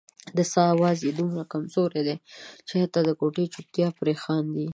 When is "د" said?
0.37-0.39, 3.05-3.11